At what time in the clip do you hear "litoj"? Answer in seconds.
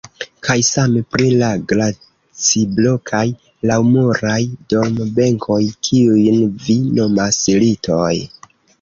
7.65-8.15